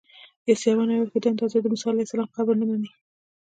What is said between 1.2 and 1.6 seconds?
دا